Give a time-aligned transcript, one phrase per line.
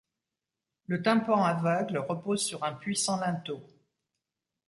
[0.87, 3.61] Le tympan aveugle repose sur un puissant linteau.